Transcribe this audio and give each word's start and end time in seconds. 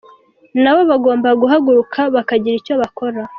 Nabo 0.61 0.81
bagomba 0.91 1.29
guhaguruka 1.41 1.99
bakagira 2.15 2.55
icyo 2.61 2.73
bakora. 2.81 3.19